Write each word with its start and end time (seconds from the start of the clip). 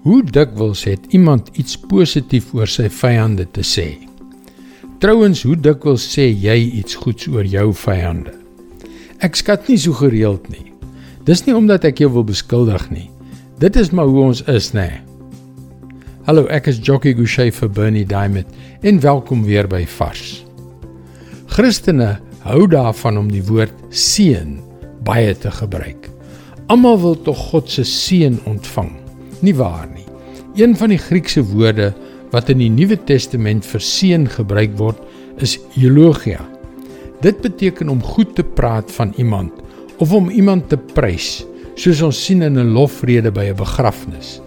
Hoe 0.00 0.22
dikwels 0.24 0.86
het 0.88 1.10
iemand 1.12 1.50
iets 1.60 1.74
positief 1.76 2.54
oor 2.56 2.68
sy 2.72 2.86
vyande 2.88 3.44
te 3.52 3.60
sê? 3.60 3.98
Trouwens, 5.00 5.42
hoe 5.44 5.58
dikwels 5.60 6.06
sê 6.14 6.24
jy 6.32 6.54
iets 6.78 6.96
goeds 6.96 7.26
oor 7.28 7.44
jou 7.44 7.66
vyande? 7.76 8.32
Ek 9.20 9.36
skat 9.36 9.68
nie 9.68 9.76
so 9.76 9.92
gereeld 9.98 10.46
nie. 10.48 10.70
Dis 11.28 11.44
nie 11.44 11.52
omdat 11.52 11.84
ek 11.84 12.00
jou 12.00 12.08
wil 12.14 12.24
beskuldig 12.24 12.86
nie. 12.88 13.10
Dit 13.60 13.76
is 13.76 13.92
maar 13.92 14.08
hoe 14.08 14.22
ons 14.30 14.40
is, 14.48 14.70
nê. 14.72 14.86
Hallo, 16.24 16.46
ek 16.48 16.72
is 16.72 16.80
Jockey 16.80 17.12
Gouchee 17.18 17.52
vir 17.52 17.68
Bernie 17.68 18.06
Diamond 18.08 18.48
en 18.80 19.02
welkom 19.04 19.44
weer 19.44 19.68
by 19.68 19.82
Vars. 19.98 20.46
Christene 21.52 22.14
hou 22.46 22.64
daarvan 22.72 23.20
om 23.20 23.28
die 23.28 23.44
woord 23.44 23.76
seën 23.92 24.56
baie 25.04 25.36
te 25.36 25.52
gebruik. 25.60 26.08
Almal 26.72 26.96
wil 27.04 27.20
tog 27.28 27.44
God 27.52 27.68
se 27.68 27.84
seën 27.84 28.40
ontvang 28.48 28.99
nie 29.42 29.54
waar 29.54 29.88
nie. 29.88 30.06
Een 30.58 30.76
van 30.76 30.92
die 30.92 30.98
Griekse 30.98 31.42
woorde 31.42 31.92
wat 32.30 32.50
in 32.52 32.58
die 32.62 32.70
Nuwe 32.70 32.98
Testament 33.06 33.66
vir 33.66 33.82
seën 33.82 34.26
gebruik 34.30 34.76
word, 34.78 34.98
is 35.42 35.58
eulogia. 35.78 36.42
Dit 37.24 37.40
beteken 37.42 37.88
om 37.88 38.02
goed 38.02 38.34
te 38.36 38.44
praat 38.44 38.90
van 38.92 39.12
iemand 39.16 39.52
of 40.00 40.12
om 40.16 40.30
iemand 40.30 40.68
te 40.68 40.78
prys, 40.94 41.42
soos 41.76 42.00
ons 42.02 42.24
sien 42.24 42.42
in 42.42 42.58
'n 42.58 42.72
lofrede 42.72 43.30
by 43.30 43.50
'n 43.50 43.56
begrafnis. 43.56 44.40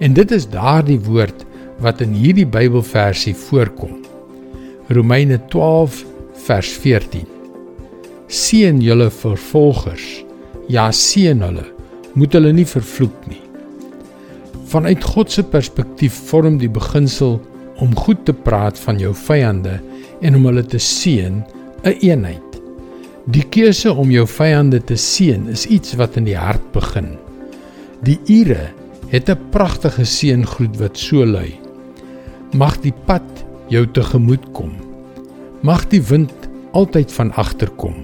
En 0.00 0.12
dit 0.12 0.30
is 0.30 0.48
daardie 0.48 1.00
woord 1.00 1.44
wat 1.78 2.00
in 2.00 2.12
hierdie 2.12 2.46
Bybelversie 2.46 3.34
voorkom. 3.34 4.00
Romeine 4.88 5.38
12 5.48 6.04
vers 6.46 6.68
14. 6.68 7.26
Seën 8.26 8.80
julle 8.80 9.10
vervolgers. 9.10 10.24
Ja, 10.68 10.90
seën 10.92 11.40
hulle. 11.40 11.66
Moet 12.14 12.32
hulle 12.32 12.52
nie 12.52 12.66
vervloek 12.66 13.26
nie. 13.26 13.49
Vanuit 14.70 15.02
God 15.04 15.32
se 15.32 15.42
perspektief 15.42 16.14
vorm 16.28 16.60
die 16.60 16.70
beginsel 16.70 17.40
om 17.82 17.96
goed 17.96 18.22
te 18.28 18.32
praat 18.32 18.78
van 18.78 19.00
jou 19.02 19.10
vyande 19.26 19.80
en 20.22 20.36
om 20.38 20.46
hulle 20.46 20.62
te 20.62 20.78
seën 20.78 21.40
'n 21.40 21.44
een 21.82 21.98
eenheid. 22.00 22.60
Die 23.26 23.42
keuse 23.42 23.92
om 23.92 24.10
jou 24.10 24.26
vyande 24.26 24.80
te 24.84 24.96
seën 24.96 25.48
is 25.48 25.66
iets 25.66 25.94
wat 25.94 26.16
in 26.16 26.24
die 26.24 26.36
hart 26.36 26.72
begin. 26.72 27.18
Die 28.02 28.20
Ure 28.26 28.70
het 29.08 29.28
'n 29.30 29.50
pragtige 29.50 30.04
seëngroet 30.04 30.78
wat 30.78 30.98
so 30.98 31.24
lui: 31.24 31.58
Mag 32.52 32.80
die 32.80 32.94
pad 33.06 33.44
jou 33.68 33.86
tegemoet 33.86 34.52
kom. 34.52 34.72
Mag 35.62 35.88
die 35.88 36.02
wind 36.02 36.32
altyd 36.72 37.12
van 37.12 37.32
agter 37.32 37.70
kom. 37.70 37.94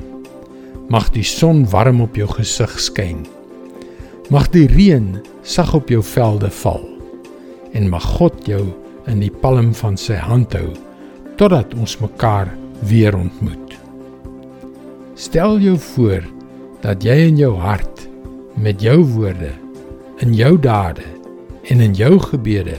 Mag 0.88 1.10
die 1.10 1.22
son 1.22 1.70
warm 1.70 2.00
op 2.00 2.16
jou 2.16 2.28
gesig 2.28 2.80
skyn. 2.80 3.35
Mag 4.26 4.48
die 4.50 4.66
reën 4.66 5.20
sag 5.46 5.68
op 5.76 5.90
jou 5.92 6.00
velde 6.02 6.48
val 6.50 6.82
en 7.78 7.84
mag 7.92 8.02
God 8.16 8.40
jou 8.48 8.64
in 9.06 9.20
die 9.22 9.30
palm 9.30 9.68
van 9.78 9.94
sy 10.00 10.16
hand 10.18 10.56
hou 10.58 10.72
totdat 11.38 11.76
ons 11.78 11.94
mekaar 12.02 12.50
weer 12.90 13.14
ontmoet. 13.14 13.76
Stel 15.14 15.60
jou 15.62 15.76
voor 15.92 16.26
dat 16.82 17.06
jy 17.06 17.14
in 17.28 17.38
jou 17.38 17.52
hart 17.60 18.02
met 18.58 18.82
jou 18.82 18.98
woorde, 19.14 19.52
in 20.24 20.34
jou 20.34 20.56
dade 20.58 21.06
en 21.70 21.84
in 21.84 21.94
jou 21.94 22.16
gebede 22.24 22.74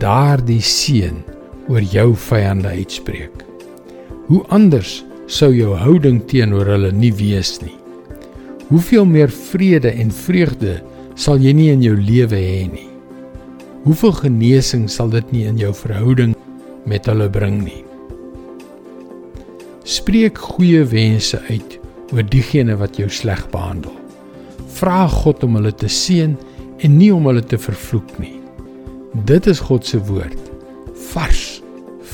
daardie 0.00 0.62
seën 0.64 1.18
oor 1.68 1.84
jou 1.84 2.14
vyande 2.30 2.72
uitspreek. 2.80 3.44
Hoe 4.30 4.40
anders 4.48 5.02
sou 5.28 5.52
jou 5.52 5.76
houding 5.76 6.22
teenoor 6.30 6.72
hulle 6.72 6.94
nie 6.94 7.12
wees 7.20 7.58
nie. 7.60 7.79
Hoeveel 8.70 9.04
meer 9.04 9.30
vrede 9.34 9.90
en 9.90 10.12
vreugde 10.14 10.76
sal 11.18 11.40
jy 11.42 11.50
nie 11.58 11.70
in 11.72 11.80
jou 11.82 11.96
lewe 11.98 12.38
hê 12.38 12.66
nie. 12.70 12.86
Hoeveel 13.82 14.12
genesing 14.14 14.84
sal 14.86 15.10
dit 15.10 15.32
nie 15.34 15.42
in 15.50 15.58
jou 15.58 15.72
verhouding 15.74 16.36
met 16.86 17.08
hulle 17.10 17.26
bring 17.32 17.56
nie. 17.64 17.80
Spreek 19.82 20.38
goeie 20.38 20.84
wense 20.86 21.40
uit 21.48 21.80
oor 22.14 22.22
diegene 22.30 22.76
wat 22.78 23.00
jou 23.00 23.08
sleg 23.10 23.42
behandel. 23.50 23.96
Vra 24.78 25.08
God 25.10 25.42
om 25.48 25.58
hulle 25.58 25.74
te 25.74 25.90
seën 25.90 26.36
en 26.78 26.94
nie 26.94 27.10
om 27.10 27.26
hulle 27.26 27.42
te 27.42 27.58
vervloek 27.58 28.14
nie. 28.22 28.36
Dit 29.26 29.50
is 29.50 29.58
God 29.66 29.82
se 29.82 29.98
woord 30.06 30.38
vars 31.10 31.58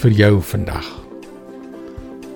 vir 0.01 0.17
jou 0.23 0.33
vandag. 0.55 0.89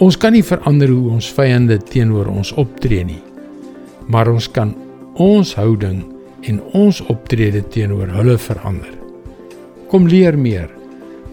Ons 0.00 0.20
kan 0.20 0.36
nie 0.36 0.44
verander 0.44 0.92
hoe 0.92 1.16
ons 1.16 1.32
vyande 1.36 1.80
teenoor 1.88 2.28
ons 2.28 2.52
optree 2.60 3.04
nie, 3.04 3.22
maar 4.10 4.28
ons 4.28 4.50
kan 4.50 4.74
ons 5.20 5.54
houding 5.58 6.00
en 6.48 6.60
ons 6.76 7.00
optrede 7.12 7.60
teenoor 7.72 8.08
hulle 8.14 8.38
verander. 8.40 8.94
Kom 9.90 10.06
leer 10.08 10.36
meer. 10.38 10.70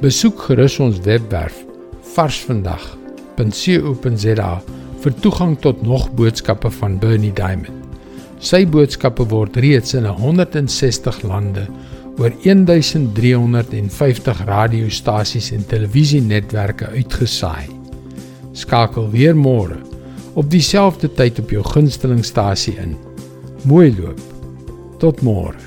Besoek 0.02 0.40
gerus 0.50 0.80
ons 0.84 1.00
webwerf 1.06 1.58
varsvandag.co.za 2.16 4.52
vir 5.04 5.14
toegang 5.24 5.56
tot 5.62 5.78
nog 5.86 6.04
boodskappe 6.18 6.70
van 6.80 6.94
Bernie 7.02 7.34
Diamond. 7.34 7.76
Sy 8.38 8.66
boodskappe 8.70 9.26
word 9.32 9.58
reeds 9.62 9.94
in 9.98 10.06
160 10.06 11.24
lande 11.26 11.66
oor 12.18 12.32
1350 12.44 14.46
radiostasies 14.50 15.52
en 15.54 15.64
televisienetwerke 15.70 16.86
uitgesaai. 16.98 17.68
Skakel 18.58 19.06
weer 19.14 19.36
môre 19.38 19.87
op 20.38 20.52
dieselfde 20.54 21.10
tyd 21.18 21.40
op 21.42 21.50
jou 21.50 21.64
gunstelingstasie 21.66 22.76
in. 22.78 22.94
Mooi 23.66 23.90
loop. 23.98 24.22
Tot 25.02 25.22
môre. 25.26 25.67